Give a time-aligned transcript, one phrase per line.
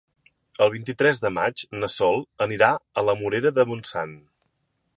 [0.65, 2.71] El vint-i-tres de maig na Sol anirà
[3.03, 4.17] a la Morera de Montsant.